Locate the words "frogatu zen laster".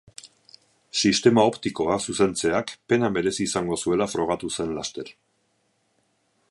4.15-5.15